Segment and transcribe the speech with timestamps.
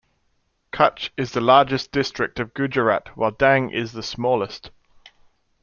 [0.73, 4.71] Kutch is the largest district of Gujarat while Dang is the smallest.